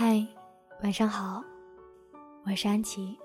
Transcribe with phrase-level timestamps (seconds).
[0.00, 0.24] 嗨，
[0.84, 1.42] 晚上好，
[2.46, 3.18] 我是安琪。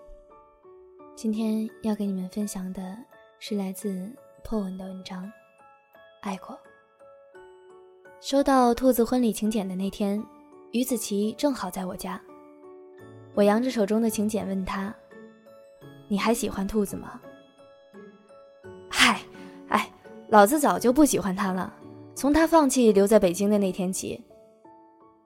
[1.16, 2.98] 今天要给你们分享的
[3.38, 4.12] 是来自
[4.44, 5.24] 破文的文章，
[6.22, 6.56] 《爱过》。
[8.22, 10.20] 收到兔子婚礼请柬的那天，
[10.72, 12.20] 于子琪正好在我家。
[13.36, 14.92] 我扬着手中的请柬问他
[16.10, 17.22] ：“你还喜欢兔子吗
[18.90, 19.22] ？”“嗨，
[19.68, 19.92] 哎，
[20.30, 21.72] 老子早就不喜欢他了。
[22.16, 24.20] 从他放弃留在北京的那天起，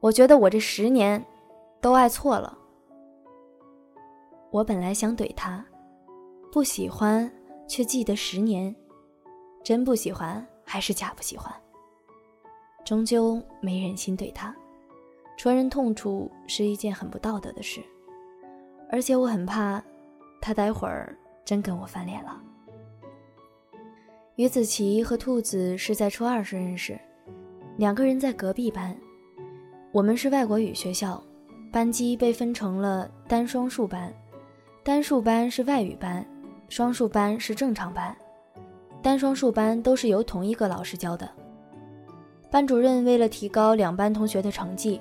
[0.02, 1.26] 我觉得我这十年
[1.88, 2.58] 都爱错了。”
[4.52, 5.66] 我本来想怼他，
[6.52, 7.32] 不喜欢
[7.66, 8.76] 却记得十年，
[9.64, 11.54] 真不喜欢还是假不喜欢？
[12.84, 14.54] 终究没忍心怼他，
[15.38, 17.82] 戳人痛处是一件很不道德的事。
[18.92, 19.82] 而且我很怕，
[20.42, 22.42] 他待会儿真跟我翻脸了。
[24.36, 27.00] 于子琪和兔子是在初二时认识，
[27.78, 28.94] 两个人在隔壁班。
[29.94, 31.22] 我们是外国语学校，
[31.72, 34.14] 班级被分成了单双数班，
[34.84, 36.26] 单数班是外语班，
[36.70, 38.16] 双数班是正常班。
[39.02, 41.30] 单双数班都是由同一个老师教的。
[42.50, 45.00] 班主任为了提高两班同学的成绩，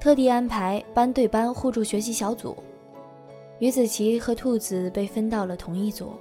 [0.00, 2.56] 特地安排班对班互助学习小组。
[3.60, 6.12] 于子琪和兔子被分到了同一组，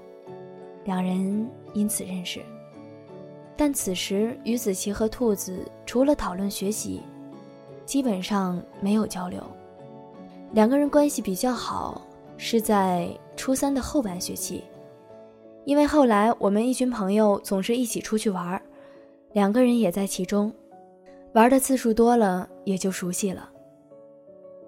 [0.85, 2.39] 两人因此认识。
[3.55, 7.01] 但此时，于子琪和兔子除了讨论学习，
[7.85, 9.43] 基本上没有交流。
[10.53, 12.01] 两个人关系比较好，
[12.37, 14.63] 是在初三的后半学期，
[15.65, 18.61] 因为后来我们一群朋友总是一起出去玩，
[19.33, 20.53] 两个人也在其中，
[21.33, 23.49] 玩的次数多了，也就熟悉了。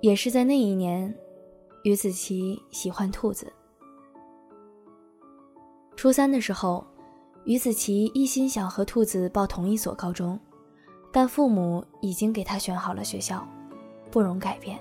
[0.02, 1.14] 也是在那一年。
[1.84, 3.52] 于子琪喜欢兔子。
[5.96, 6.86] 初三的时候，
[7.46, 10.38] 于子琪一心想和兔子报同一所高中，
[11.10, 13.48] 但父母已经给他选好了学校，
[14.12, 14.78] 不容改变。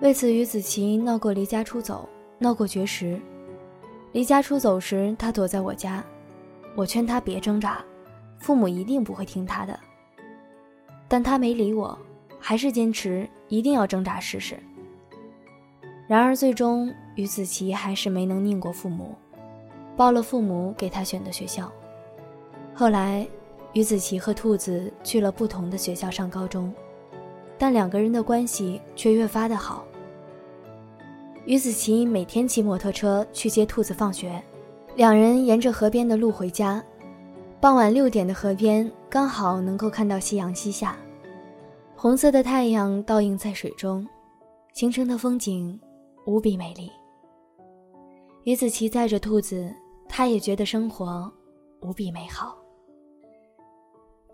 [0.00, 2.08] 为此，于子琪闹过离家出走，
[2.38, 3.18] 闹过绝食。
[4.12, 6.04] 离家出走时，他躲在我家，
[6.74, 7.84] 我劝他别挣扎，
[8.38, 9.78] 父母一定不会听他的。
[11.08, 11.98] 但他没理我，
[12.38, 14.58] 还是坚持一定要挣扎试试。
[16.06, 19.14] 然而，最终于子琪还是没能拧过父母，
[19.96, 21.72] 报了父母给他选的学校。
[22.74, 23.26] 后来，
[23.72, 26.72] 于子琪和兔子去了不同的学校上高中，
[27.58, 29.84] 但两个人的关系却越发的好。
[31.44, 34.42] 于子琪每天骑摩托车去接兔子放学，
[34.96, 36.82] 两人沿着河边的路回家。
[37.60, 40.96] 傍晚六点的河边刚好能够看到夕阳西下，
[41.96, 44.06] 红色的太阳倒映在水中，
[44.72, 45.78] 形成的风景。
[46.26, 46.90] 无比美丽。
[48.42, 49.72] 于子琪载着兔子，
[50.08, 51.32] 他也觉得生活
[51.82, 52.58] 无比美好。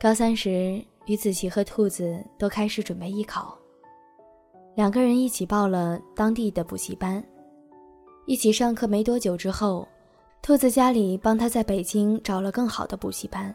[0.00, 3.59] 高三时，于子琪和兔子都开始准备艺考，
[4.75, 7.23] 两个人一起报了当地的补习班。
[8.27, 9.87] 一起上课没多久之后，
[10.41, 13.55] 兔子家里帮他在北京找了更好的补习班。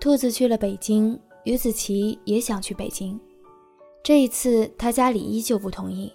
[0.00, 3.18] 兔子去了北京，于子琪也想去北京，
[4.02, 6.12] 这一次他家里依旧不同意。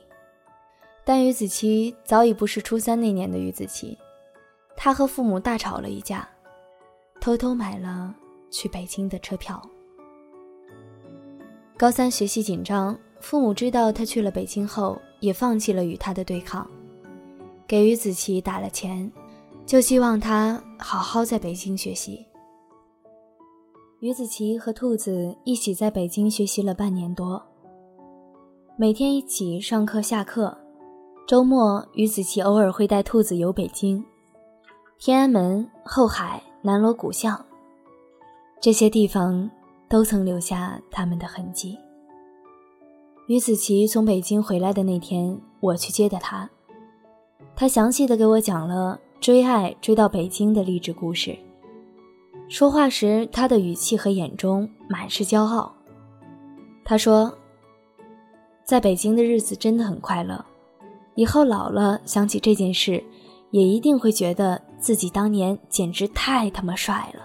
[1.06, 3.98] 但于子琪早已不是初三那年的于子琪，
[4.76, 6.28] 他和父母大吵了一架，
[7.22, 8.14] 偷偷买了
[8.52, 9.62] 去北京的车票。
[11.76, 16.66] 高三学习紧张，父母知道他去了北京后，也放弃了与他的对抗，
[17.68, 19.12] 给于子琪打了钱，
[19.66, 22.26] 就希望他好好在北京学习。
[24.00, 27.42] 于子琪和兔子一起在北京学习了半年多，
[28.78, 30.56] 每天一起上课下课。
[31.26, 34.04] 周末，于子琪偶尔会带兔子游北京、
[35.00, 37.44] 天安门、后海、南锣鼓巷，
[38.62, 39.50] 这些地方
[39.94, 41.78] 都曾留下他们的痕迹。
[43.28, 46.50] 于子琪从北京回来的那天，我去接的他，
[47.56, 51.38] 他详细的给我讲了追爱追到北京的励志故事。
[52.50, 55.72] 说话时，他的语气和眼中满是骄傲。
[56.84, 57.32] 他说
[58.66, 60.44] ：“在北京的日子真的很快乐。”
[61.14, 63.04] 以后老了想起这件事，
[63.52, 67.22] 也一定会觉得自己当年简直太他妈帅了。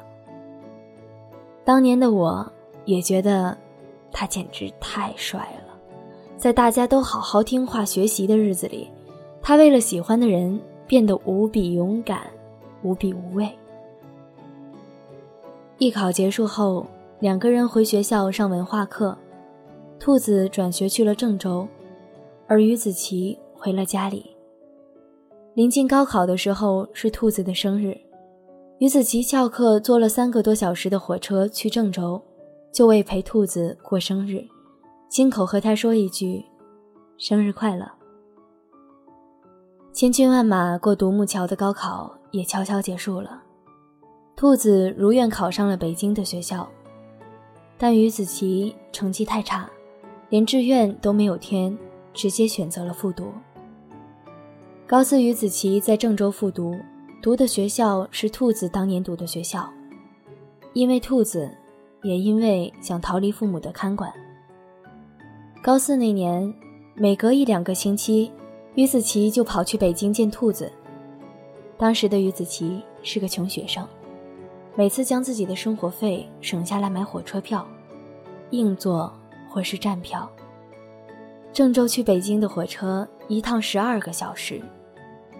[1.64, 2.52] 当年的我
[2.88, 3.54] 也觉得
[4.10, 5.74] 他简直太帅了，
[6.38, 8.88] 在大家都好好听话学习的日子里，
[9.42, 12.22] 他为了喜欢的人变得无比勇敢，
[12.82, 13.48] 无比无畏。
[15.76, 16.86] 艺考结束后，
[17.20, 19.14] 两个人回学校上文化课，
[20.00, 21.68] 兔子转学去了郑州，
[22.46, 23.38] 而于子琪。
[23.60, 24.24] 回了家里。
[25.54, 27.98] 临近高考的时候是兔子的生日，
[28.78, 32.22] 于子琪翘课坐了三个多小时的火车去郑州，
[32.72, 34.46] 就为陪兔子过生日，
[35.08, 36.44] 亲口和他说一句
[37.18, 37.90] ：“生日快乐。”
[39.92, 43.42] 千军万马过独木桥的高考也悄悄结束了，
[44.36, 46.68] 兔子如愿考上了北京的学校，
[47.76, 49.68] 但于子琪成绩太差，
[50.28, 51.76] 连志愿都没有填，
[52.14, 53.32] 直接选择了复读。
[54.86, 56.76] 高四，于子琪在郑州复读，
[57.20, 59.68] 读的学校是兔子当年读的学校，
[60.74, 61.50] 因为兔子，
[62.02, 64.12] 也因为想逃离父母的看管。
[65.62, 66.54] 高四那年，
[66.94, 68.30] 每隔一两个星期。
[68.74, 70.70] 于子琪就跑去北京见兔子。
[71.76, 73.84] 当时的于子琪是个穷学生，
[74.76, 77.66] 每次将自己的生活费省下来买火车票，
[78.50, 79.12] 硬座
[79.48, 80.30] 或是站票。
[81.52, 84.62] 郑州去北京的火车一趟十二个小时，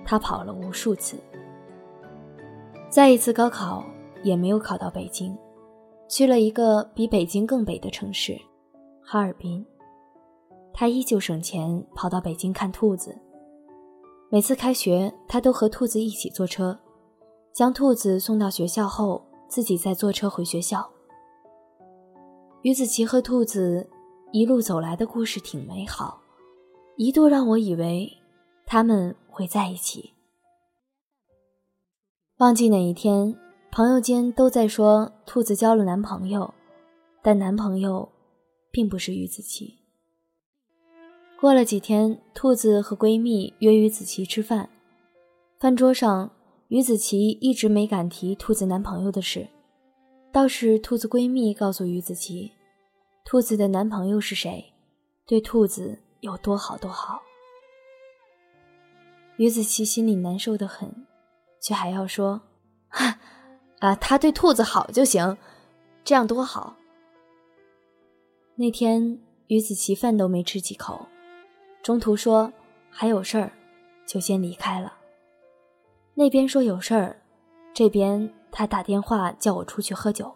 [0.04, 1.16] 他跑了无数次。
[2.88, 3.84] 再一次高考
[4.24, 5.36] 也没有考到北京，
[6.08, 8.38] 去了一个比北京更北的城市——
[9.04, 9.64] 哈尔滨。
[10.72, 13.16] 他依旧省钱跑到北京看兔子。
[14.30, 16.78] 每次开学，他都和兔子一起坐车，
[17.52, 20.88] 将兔子送到学校后，自己再坐车回学校。
[22.62, 23.88] 于子琪和兔子
[24.32, 26.20] 一路走来的故事挺美好，
[26.96, 28.10] 一度让我以为
[28.66, 30.14] 他们会在一起。
[32.36, 33.34] 忘记哪一天，
[33.70, 36.52] 朋友间都在说兔子交了男朋友，
[37.22, 38.10] 但男朋友
[38.70, 39.78] 并不是于子琪。
[41.40, 44.68] 过了几天，兔子和闺蜜约于子琪吃饭。
[45.60, 46.30] 饭桌上，
[46.68, 49.46] 于子琪一直没敢提兔子男朋友的事，
[50.32, 52.50] 倒是兔子闺蜜告诉于子琪，
[53.24, 54.72] 兔子的男朋友是谁，
[55.24, 57.22] 对兔子有多好多好。
[59.36, 61.06] 于子琪心里难受的很，
[61.60, 62.40] 却还要说
[62.90, 63.20] ：“哈，
[63.80, 65.36] 啊，他对兔子好就行，
[66.04, 66.76] 这样多好。”
[68.56, 71.06] 那天，于子琪饭都没吃几口。
[71.82, 72.52] 中途说
[72.90, 73.52] 还有事儿，
[74.04, 74.92] 就先离开了。
[76.14, 77.22] 那边说有事儿，
[77.72, 80.34] 这边他打电话叫我出去喝酒。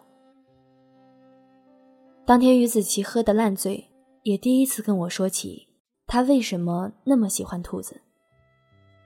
[2.25, 3.91] 当天于子琪喝得烂醉，
[4.21, 5.67] 也第一次跟我说起
[6.07, 7.99] 他为什么那么喜欢兔子。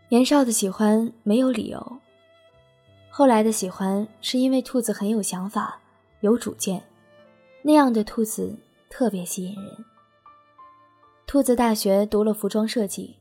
[0.09, 1.97] 年少的喜欢没有理由，
[3.17, 5.79] 后来的喜欢是因为兔子很有想法、
[6.19, 6.83] 有主见，
[7.63, 8.55] 那样的兔子
[8.91, 9.85] 特别吸引人。
[11.25, 13.15] 兔子大学读了服装设计，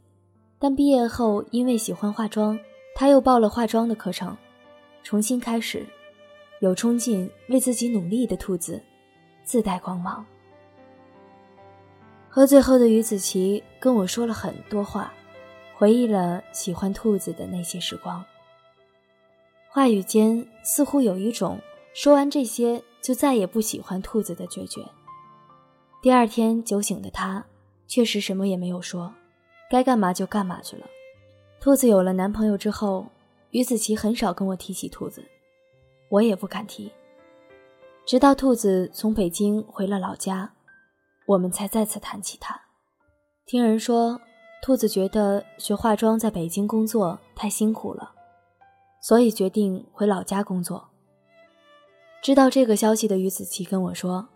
[0.59, 2.59] 但毕业后因为喜欢化妆，
[2.95, 4.37] 他又报了化妆的课程，
[5.03, 5.87] 重新开始。
[6.61, 8.79] 有冲劲、为自己努力的兔子，
[9.45, 10.23] 自带光芒。
[12.29, 15.11] 喝醉后的于子琪跟我说了很多话，
[15.75, 18.23] 回忆了喜欢兔子的那些时光。
[19.77, 21.61] 话语间似乎有一种
[21.93, 24.83] 说完这些就再也不喜欢兔子的决绝。
[26.01, 27.45] 第二天酒醒的他。
[27.87, 29.13] 确实什么也没有说，
[29.71, 30.87] 该干嘛就干嘛去了。
[31.61, 33.07] 兔子有了男朋友之后，
[33.51, 35.23] 于子琪很少跟我提起兔子，
[36.09, 36.91] 我也不敢提。
[38.07, 40.55] 直到兔子从北京回了老家，
[41.27, 42.59] 我们才再次谈起他。
[43.45, 44.19] 听人说，
[44.63, 48.15] 兔子觉得学化妆在北京工作太辛苦了，
[49.07, 50.89] 所以决定回老家工作。
[52.21, 54.27] 知道这个消息的于子琪跟我说，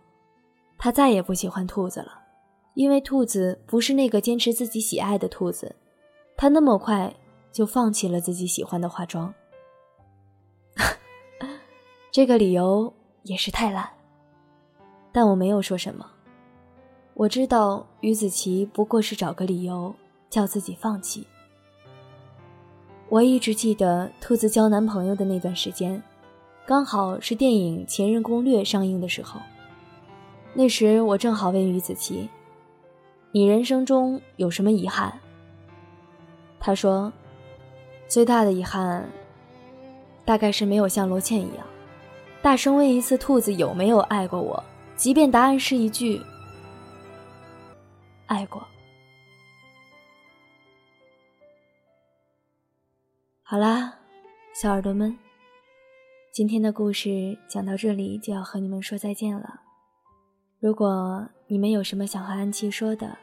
[0.77, 2.21] 他再也不喜欢兔子了。
[2.75, 5.75] 因为兔子不是那个坚持自己喜爱的兔子，
[6.37, 7.13] 他那么快
[7.51, 9.33] 就放弃了自己喜欢的化妆。
[12.09, 13.89] 这个理由也是太烂，
[15.11, 16.09] 但我没有说什么。
[17.13, 19.93] 我知道于子琪不过是找个理由
[20.29, 21.27] 叫自己放弃。
[23.11, 26.01] 我一直记得兔子交男朋友的那段时间，
[26.65, 29.37] 刚好是电影《前任攻略》上映的时候。
[30.53, 32.29] 那时我正好问于子琪。
[33.33, 35.11] 你人生中有什么遗憾？
[36.57, 37.11] 他说，
[38.07, 39.05] 最大的遗憾，
[40.23, 41.67] 大概是没有像罗茜一样，
[42.41, 44.63] 大声问一次兔子有没有爱过我，
[44.95, 46.21] 即便答案是一句
[48.27, 48.65] “爱过”。
[53.51, 53.93] 好啦，
[54.53, 55.13] 小耳朵们，
[56.31, 59.59] 今天的故事讲到这里就要和你们说再见了。
[60.61, 63.17] 如果你们有什么想和安琪说的，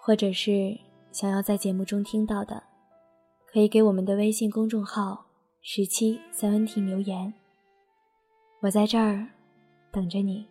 [0.00, 0.76] 或者是
[1.12, 2.64] 想要在节目中听到的，
[3.46, 5.26] 可以给我们的微信公众号
[5.62, 7.32] “十七三 N T” 留言，
[8.62, 9.24] 我在这儿
[9.92, 10.48] 等着你。